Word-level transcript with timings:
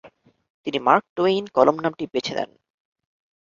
তিনি 0.67 0.77
"Mark 0.79 1.03
Twain" 1.17 1.45
কলম 1.55 1.75
নামটি 1.83 2.03
বেঁছে 2.13 2.33
নেন। 2.37 2.49